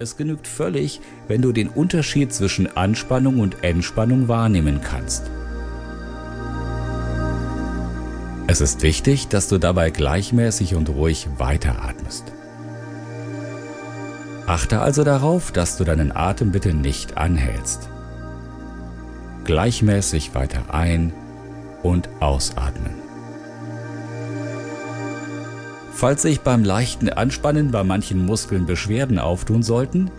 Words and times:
Es 0.00 0.16
genügt 0.16 0.48
völlig, 0.48 1.00
wenn 1.28 1.40
du 1.40 1.52
den 1.52 1.68
Unterschied 1.68 2.32
zwischen 2.32 2.76
Anspannung 2.76 3.38
und 3.38 3.62
Entspannung 3.62 4.26
wahrnehmen 4.26 4.80
kannst. 4.82 5.30
Es 8.48 8.60
ist 8.60 8.82
wichtig, 8.82 9.28
dass 9.28 9.48
du 9.48 9.58
dabei 9.58 9.90
gleichmäßig 9.90 10.74
und 10.74 10.88
ruhig 10.88 11.28
weiteratmest. 11.38 12.24
Achte 14.46 14.80
also 14.80 15.04
darauf, 15.04 15.52
dass 15.52 15.76
du 15.76 15.84
deinen 15.84 16.14
Atem 16.14 16.50
bitte 16.50 16.74
nicht 16.74 17.16
anhältst. 17.16 17.88
Gleichmäßig 19.44 20.34
weiter 20.34 20.74
ein- 20.74 21.12
und 21.82 22.08
ausatmen. 22.20 23.03
Falls 26.04 26.20
sich 26.20 26.42
beim 26.42 26.64
leichten 26.64 27.08
Anspannen 27.08 27.70
bei 27.70 27.82
manchen 27.82 28.26
Muskeln 28.26 28.66
Beschwerden 28.66 29.18
auftun 29.18 29.62
sollten, 29.62 30.10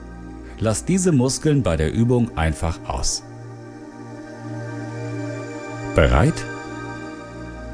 lass 0.58 0.84
diese 0.84 1.12
Muskeln 1.12 1.62
bei 1.62 1.78
der 1.78 1.94
Übung 1.94 2.36
einfach 2.36 2.80
aus. 2.88 3.22
Bereit? 5.94 6.44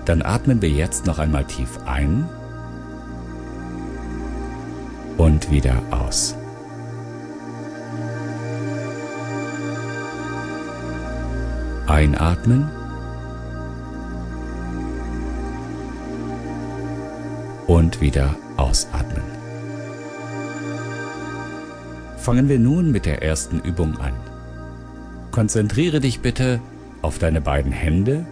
Dann 0.04 0.23
atmen 0.23 0.62
wir 0.62 0.68
jetzt 0.68 1.05
noch 1.05 1.20
einmal 1.20 1.45
tief 1.45 1.80
ein 1.85 2.27
und 5.16 5.49
wieder 5.49 5.82
aus. 5.91 6.35
Einatmen 11.88 12.70
und 17.71 18.02
wieder 18.02 18.35
ausatmen. 18.57 19.23
Fangen 22.17 22.49
wir 22.49 22.59
nun 22.59 22.91
mit 22.91 23.05
der 23.05 23.23
ersten 23.23 23.62
Übung 23.62 23.98
an. 23.98 24.12
Konzentriere 25.32 26.01
dich 26.01 26.20
bitte 26.20 26.59
auf 27.01 27.18
deine 27.18 27.40
beiden 27.40 27.71
Hände 27.71 28.26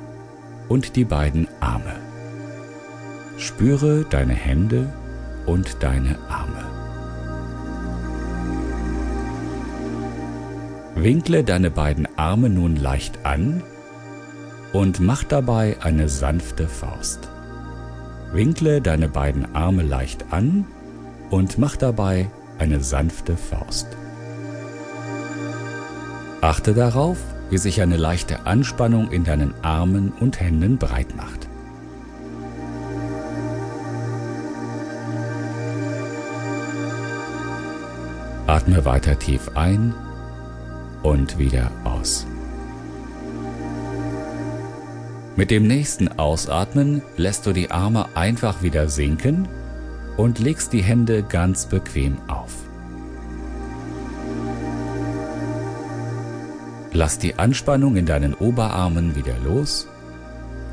und 0.68 0.98
die 0.98 1.06
beiden 1.06 1.48
Arme. 1.62 1.96
Spüre 3.38 4.06
deine 4.10 4.34
Hände 4.34 4.92
und 5.46 5.84
deine 5.84 6.18
Arme. 6.28 6.66
Winkle 10.96 11.46
deine 11.46 11.72
beiden 11.72 12.10
Arme 12.18 12.50
nun 12.50 12.76
leicht 12.76 13.26
an 13.26 13.64
und 14.74 15.00
mach 15.00 15.24
dabei 15.24 15.78
eine 15.80 16.10
sanfte 16.10 16.68
Faust. 16.68 17.29
Winkle 18.32 18.80
deine 18.80 19.10
beiden 19.10 19.56
Arme 19.56 19.82
leicht 19.82 20.26
an 20.32 20.66
und 21.32 21.58
mach 21.58 21.76
dabei 21.76 22.30
eine 22.60 22.82
sanfte 22.84 23.36
Faust. 23.36 23.88
Achte 26.42 26.74
darauf, 26.74 27.18
wie 27.50 27.58
sich 27.58 27.82
eine 27.82 27.98
leichte 27.98 28.46
Anspannung 28.46 29.12
in 29.12 29.24
deinen 29.24 29.54
Armen 29.64 30.12
und 30.20 30.40
Händen 30.40 30.78
breit 30.78 31.16
macht. 31.16 31.48
Atme 38.46 38.86
weiter 38.86 39.18
tief 39.18 39.52
ein 39.56 39.94
und 41.04 41.38
wieder 41.40 41.72
aus. 41.84 42.26
Mit 45.40 45.52
dem 45.52 45.68
nächsten 45.68 46.10
Ausatmen 46.20 47.02
lässt 47.16 47.46
du 47.46 47.54
die 47.54 47.72
Arme 47.72 48.10
einfach 48.14 48.62
wieder 48.62 48.90
sinken 48.90 49.48
und 50.18 50.38
legst 50.38 50.74
die 50.74 50.84
Hände 50.84 51.24
ganz 51.24 51.66
bequem 51.66 52.18
auf. 52.28 52.52
Lass 56.92 57.20
die 57.20 57.40
Anspannung 57.40 57.96
in 57.96 58.06
deinen 58.06 58.34
Oberarmen 58.34 59.16
wieder 59.16 59.36
los. 59.46 59.88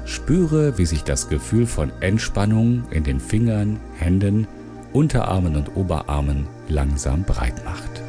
Spüre, 0.04 0.76
wie 0.78 0.86
sich 0.86 1.04
das 1.04 1.28
Gefühl 1.28 1.68
von 1.68 1.92
Entspannung 2.00 2.90
in 2.90 3.04
den 3.04 3.20
Fingern, 3.20 3.78
Händen, 3.96 4.48
Unterarmen 4.92 5.54
und 5.54 5.76
Oberarmen 5.76 6.48
langsam 6.66 7.22
breit 7.22 7.64
macht. 7.64 8.02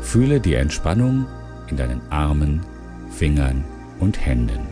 Fühle 0.00 0.40
die 0.40 0.54
Entspannung 0.54 1.26
in 1.68 1.76
deinen 1.76 2.00
Armen, 2.08 2.62
Fingern 3.14 3.64
und 4.00 4.26
Händen. 4.26 4.66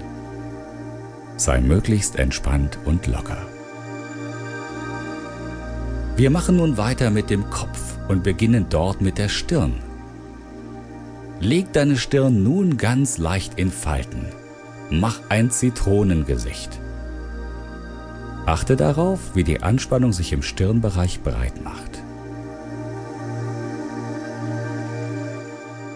Sei 1.36 1.60
möglichst 1.60 2.16
entspannt 2.16 2.78
und 2.84 3.06
locker. 3.06 3.38
Wir 6.16 6.30
machen 6.30 6.56
nun 6.56 6.76
weiter 6.76 7.10
mit 7.10 7.30
dem 7.30 7.48
Kopf 7.50 7.96
und 8.08 8.22
beginnen 8.22 8.66
dort 8.68 9.00
mit 9.00 9.16
der 9.18 9.28
Stirn. 9.28 9.74
Leg 11.40 11.72
deine 11.72 11.96
Stirn 11.96 12.42
nun 12.42 12.76
ganz 12.76 13.18
leicht 13.18 13.58
in 13.58 13.70
Falten. 13.70 14.26
Mach 14.90 15.20
ein 15.28 15.50
Zitronengesicht. 15.50 16.80
Achte 18.44 18.76
darauf, 18.76 19.20
wie 19.34 19.44
die 19.44 19.62
Anspannung 19.62 20.12
sich 20.12 20.32
im 20.32 20.42
Stirnbereich 20.42 21.22
breit 21.22 21.62
macht. 21.62 22.01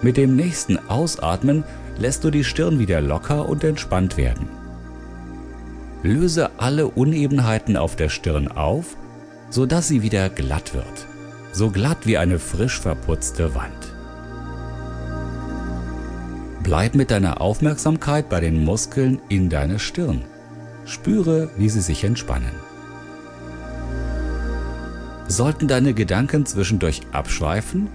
Mit 0.02 0.16
dem 0.16 0.36
nächsten 0.36 0.78
Ausatmen 0.88 1.64
lässt 1.98 2.24
du 2.24 2.30
die 2.30 2.44
Stirn 2.44 2.78
wieder 2.78 3.00
locker 3.00 3.48
und 3.48 3.64
entspannt 3.64 4.16
werden. 4.16 4.48
Löse 6.02 6.50
alle 6.58 6.88
Unebenheiten 6.88 7.76
auf 7.76 7.96
der 7.96 8.08
Stirn 8.08 8.48
auf, 8.48 8.96
sodass 9.50 9.88
sie 9.88 10.02
wieder 10.02 10.28
glatt 10.28 10.74
wird, 10.74 11.06
so 11.52 11.70
glatt 11.70 12.06
wie 12.06 12.18
eine 12.18 12.38
frisch 12.38 12.78
verputzte 12.78 13.54
Wand. 13.54 13.72
Bleib 16.62 16.94
mit 16.94 17.10
deiner 17.10 17.40
Aufmerksamkeit 17.40 18.28
bei 18.28 18.40
den 18.40 18.64
Muskeln 18.64 19.20
in 19.28 19.48
deiner 19.48 19.78
Stirn. 19.78 20.22
Spüre, 20.84 21.48
wie 21.56 21.68
sie 21.68 21.80
sich 21.80 22.04
entspannen. 22.04 22.52
Sollten 25.28 25.68
deine 25.68 25.94
Gedanken 25.94 26.44
zwischendurch 26.44 27.00
abschweifen, 27.12 27.88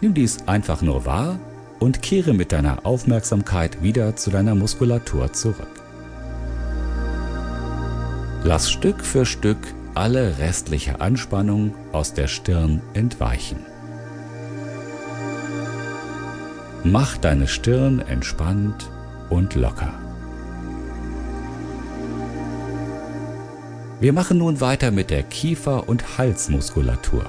nimm 0.00 0.14
dies 0.14 0.46
einfach 0.46 0.82
nur 0.82 1.04
wahr 1.04 1.38
und 1.78 2.02
kehre 2.02 2.32
mit 2.32 2.52
deiner 2.52 2.86
Aufmerksamkeit 2.86 3.82
wieder 3.82 4.16
zu 4.16 4.30
deiner 4.30 4.54
Muskulatur 4.54 5.32
zurück. 5.32 5.66
Lass 8.44 8.70
Stück 8.70 9.04
für 9.04 9.26
Stück 9.26 9.58
alle 9.94 10.38
restliche 10.38 11.00
Anspannung 11.00 11.74
aus 11.92 12.14
der 12.14 12.28
Stirn 12.28 12.82
entweichen. 12.94 13.58
Mach 16.84 17.16
deine 17.16 17.48
Stirn 17.48 18.00
entspannt 18.00 18.90
und 19.30 19.54
locker. 19.54 19.92
Wir 23.98 24.12
machen 24.12 24.38
nun 24.38 24.60
weiter 24.60 24.90
mit 24.90 25.10
der 25.10 25.22
Kiefer- 25.22 25.88
und 25.88 26.18
Halsmuskulatur. 26.18 27.24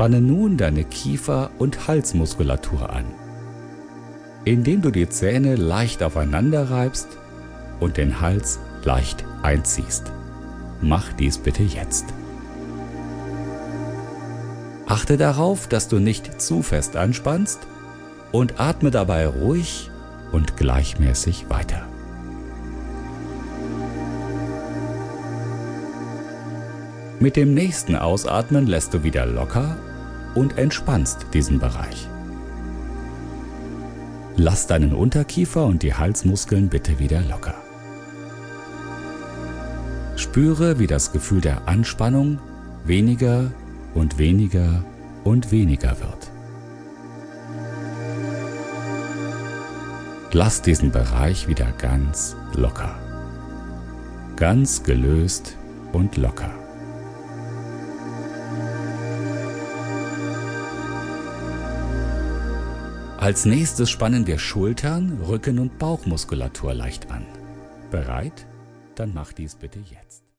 Spanne 0.00 0.22
nun 0.22 0.56
deine 0.56 0.84
Kiefer- 0.84 1.50
und 1.58 1.86
Halsmuskulatur 1.86 2.88
an, 2.88 3.04
indem 4.46 4.80
du 4.80 4.90
die 4.90 5.06
Zähne 5.10 5.56
leicht 5.56 6.02
aufeinander 6.02 6.70
reibst 6.70 7.08
und 7.80 7.98
den 7.98 8.22
Hals 8.22 8.60
leicht 8.82 9.26
einziehst. 9.42 10.10
Mach 10.80 11.12
dies 11.12 11.36
bitte 11.36 11.64
jetzt. 11.64 12.06
Achte 14.86 15.18
darauf, 15.18 15.68
dass 15.68 15.88
du 15.88 15.98
nicht 15.98 16.40
zu 16.40 16.62
fest 16.62 16.96
anspannst 16.96 17.58
und 18.32 18.58
atme 18.58 18.90
dabei 18.90 19.26
ruhig 19.26 19.90
und 20.32 20.56
gleichmäßig 20.56 21.50
weiter. 21.50 21.82
Mit 27.18 27.36
dem 27.36 27.52
nächsten 27.52 27.96
Ausatmen 27.96 28.66
lässt 28.66 28.94
du 28.94 29.04
wieder 29.04 29.26
locker 29.26 29.76
und 30.34 30.58
entspannst 30.58 31.26
diesen 31.32 31.58
Bereich. 31.58 32.08
Lass 34.36 34.66
deinen 34.66 34.94
Unterkiefer 34.94 35.66
und 35.66 35.82
die 35.82 35.94
Halsmuskeln 35.94 36.68
bitte 36.68 36.98
wieder 36.98 37.20
locker. 37.22 37.54
Spüre, 40.16 40.78
wie 40.78 40.86
das 40.86 41.12
Gefühl 41.12 41.40
der 41.40 41.66
Anspannung 41.68 42.38
weniger 42.84 43.50
und 43.94 44.18
weniger 44.18 44.84
und 45.24 45.50
weniger 45.50 45.98
wird. 46.00 46.30
Lass 50.32 50.62
diesen 50.62 50.92
Bereich 50.92 51.48
wieder 51.48 51.72
ganz 51.72 52.36
locker. 52.54 52.94
Ganz 54.36 54.84
gelöst 54.84 55.56
und 55.92 56.16
locker. 56.16 56.59
Als 63.20 63.44
nächstes 63.44 63.90
spannen 63.90 64.26
wir 64.26 64.38
Schultern, 64.38 65.20
Rücken 65.20 65.58
und 65.58 65.78
Bauchmuskulatur 65.78 66.72
leicht 66.72 67.10
an. 67.10 67.26
Bereit? 67.90 68.46
Dann 68.94 69.12
mach 69.12 69.34
dies 69.34 69.56
bitte 69.56 69.78
jetzt. 69.78 70.24